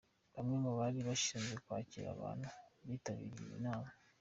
Bamwe 0.35 0.55
mu 0.63 0.71
bari 0.79 0.99
bashinzwe 1.07 1.53
kwakira 1.65 2.07
abantu 2.15 2.47
bitabiriye 2.87 3.43
iyi 3.51 3.59
nama. 3.65 3.89